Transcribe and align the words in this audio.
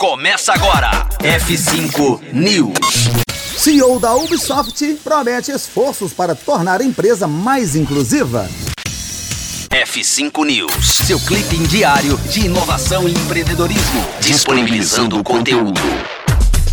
Começa 0.00 0.54
agora. 0.54 1.06
F5 1.18 2.32
News. 2.32 3.10
CEO 3.58 4.00
da 4.00 4.14
Ubisoft 4.14 4.82
promete 5.04 5.52
esforços 5.52 6.14
para 6.14 6.34
tornar 6.34 6.80
a 6.80 6.84
empresa 6.84 7.26
mais 7.26 7.76
inclusiva. 7.76 8.48
F5 9.68 10.46
News, 10.46 10.86
seu 11.06 11.20
clipe 11.20 11.58
diário 11.68 12.16
de 12.30 12.46
inovação 12.46 13.06
e 13.06 13.12
empreendedorismo, 13.12 14.02
disponibilizando 14.20 15.18
o 15.18 15.22
conteúdo. 15.22 15.82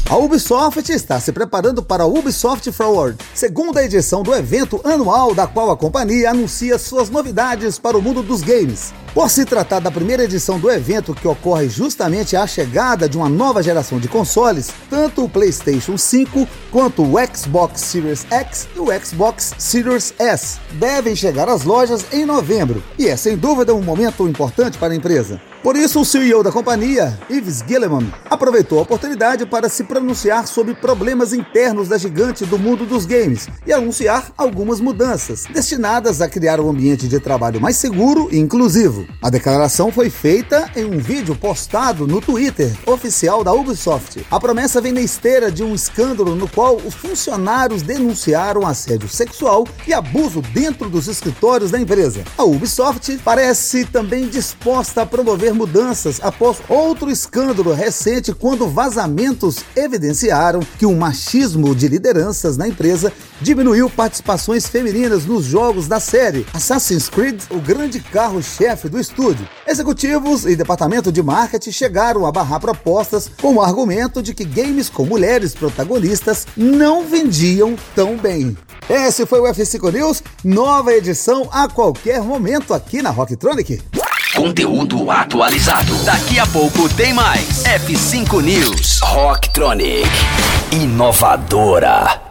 A 0.09 0.15
Ubisoft 0.15 0.89
está 0.89 1.19
se 1.19 1.33
preparando 1.33 1.83
para 1.83 2.03
a 2.03 2.07
Ubisoft 2.07 2.71
Forward, 2.71 3.17
segunda 3.33 3.83
edição 3.83 4.23
do 4.23 4.33
evento 4.33 4.79
anual 4.85 5.35
da 5.35 5.45
qual 5.45 5.69
a 5.69 5.75
companhia 5.75 6.29
anuncia 6.29 6.77
suas 6.77 7.09
novidades 7.09 7.77
para 7.77 7.97
o 7.97 8.01
mundo 8.01 8.23
dos 8.23 8.41
games. 8.41 8.93
Por 9.17 9.31
se 9.31 9.45
tratar 9.45 9.79
da 9.79 9.89
primeira 9.89 10.25
edição 10.25 10.59
do 10.59 10.69
evento 10.69 11.15
que 11.15 11.27
ocorre 11.27 11.67
justamente 11.67 12.35
à 12.35 12.45
chegada 12.45 13.09
de 13.09 13.17
uma 13.17 13.27
nova 13.27 13.63
geração 13.63 13.99
de 13.99 14.07
consoles, 14.07 14.71
tanto 14.91 15.23
o 15.23 15.27
PlayStation 15.27 15.97
5 15.97 16.47
quanto 16.69 17.01
o 17.01 17.15
Xbox 17.35 17.81
Series 17.81 18.27
X 18.29 18.67
e 18.75 18.79
o 18.79 18.89
Xbox 19.03 19.55
Series 19.57 20.13
S 20.19 20.59
devem 20.73 21.15
chegar 21.15 21.49
às 21.49 21.63
lojas 21.63 22.05
em 22.13 22.27
novembro, 22.27 22.83
e 22.95 23.07
é 23.07 23.17
sem 23.17 23.35
dúvida 23.35 23.73
um 23.73 23.81
momento 23.81 24.27
importante 24.27 24.77
para 24.77 24.93
a 24.93 24.95
empresa. 24.95 25.41
Por 25.63 25.75
isso, 25.75 25.99
o 25.99 26.05
CEO 26.05 26.43
da 26.43 26.51
companhia, 26.51 27.17
Yves 27.29 27.63
Gilliman, 27.67 28.07
aproveitou 28.29 28.77
a 28.77 28.83
oportunidade 28.83 29.45
para 29.45 29.67
se 29.67 29.83
pronunciar 29.83 30.47
sobre 30.47 30.75
problemas 30.75 31.33
internos 31.33 31.87
da 31.87 31.97
gigante 31.97 32.45
do 32.45 32.59
mundo 32.59 32.85
dos 32.85 33.05
games 33.05 33.49
e 33.65 33.73
anunciar 33.73 34.31
algumas 34.37 34.79
mudanças 34.79 35.45
destinadas 35.51 36.21
a 36.21 36.29
criar 36.29 36.61
um 36.61 36.69
ambiente 36.69 37.07
de 37.07 37.19
trabalho 37.19 37.59
mais 37.59 37.75
seguro 37.75 38.29
e 38.31 38.37
inclusivo. 38.37 39.06
A 39.21 39.29
declaração 39.31 39.91
foi 39.91 40.09
feita 40.09 40.69
em 40.75 40.85
um 40.85 40.99
vídeo 40.99 41.35
postado 41.35 42.05
no 42.05 42.21
Twitter 42.21 42.71
oficial 42.85 43.43
da 43.43 43.51
Ubisoft. 43.51 44.25
A 44.29 44.39
promessa 44.39 44.79
vem 44.79 44.91
na 44.91 45.01
esteira 45.01 45.51
de 45.51 45.63
um 45.63 45.73
escândalo 45.73 46.35
no 46.35 46.47
qual 46.47 46.75
os 46.77 46.93
funcionários 46.93 47.81
denunciaram 47.81 48.65
assédio 48.65 49.09
sexual 49.09 49.67
e 49.87 49.93
abuso 49.93 50.41
dentro 50.53 50.87
dos 50.87 51.07
escritórios 51.07 51.71
da 51.71 51.79
empresa. 51.79 52.23
A 52.37 52.43
Ubisoft 52.43 53.19
parece 53.25 53.85
também 53.85 54.29
disposta 54.29 55.01
a 55.01 55.05
promover 55.05 55.53
mudanças 55.53 56.19
após 56.21 56.57
outro 56.69 57.09
escândalo 57.09 57.73
recente 57.73 58.33
quando 58.33 58.67
vazamentos 58.67 59.57
evidenciaram 59.75 60.59
que 60.77 60.85
o 60.85 60.95
machismo 60.95 61.73
de 61.73 61.87
lideranças 61.87 62.55
na 62.55 62.67
empresa 62.67 63.11
diminuiu 63.41 63.89
participações 63.89 64.67
femininas 64.67 65.25
nos 65.25 65.45
jogos 65.45 65.87
da 65.87 65.99
série 65.99 66.45
Assassin's 66.53 67.09
Creed, 67.09 67.41
o 67.49 67.59
grande 67.59 67.99
carro-chefe 67.99 68.89
do 68.89 68.96
estúdio. 68.99 69.47
Executivos 69.67 70.45
e 70.45 70.55
departamento 70.55 71.11
de 71.11 71.21
marketing 71.21 71.71
chegaram 71.71 72.25
a 72.25 72.31
barrar 72.31 72.59
propostas 72.59 73.29
com 73.41 73.55
o 73.55 73.61
argumento 73.61 74.21
de 74.21 74.33
que 74.33 74.43
games 74.43 74.89
com 74.89 75.05
mulheres 75.05 75.53
protagonistas 75.53 76.45
não 76.55 77.05
vendiam 77.05 77.75
tão 77.95 78.17
bem. 78.17 78.57
Esse 78.89 79.25
foi 79.25 79.39
o 79.39 79.43
F5 79.43 79.93
News, 79.93 80.23
nova 80.43 80.93
edição 80.93 81.49
a 81.51 81.67
qualquer 81.67 82.21
momento 82.21 82.73
aqui 82.73 83.01
na 83.01 83.09
Rocktronic. 83.09 83.81
Conteúdo 84.35 85.09
atualizado. 85.09 85.93
Daqui 86.05 86.39
a 86.39 86.45
pouco 86.45 86.87
tem 86.93 87.13
mais. 87.13 87.63
F5 87.63 88.41
News. 88.41 88.99
Rocktronic. 89.01 90.07
Inovadora. 90.71 92.26